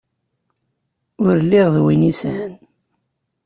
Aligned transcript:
Ur 1.25 1.33
lliɣ 1.43 1.67
d 1.75 1.77
win 1.83 2.07
yesɛan. 2.07 2.53